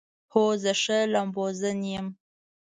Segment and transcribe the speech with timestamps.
[0.31, 2.07] هو، زه ښه لامبوزن یم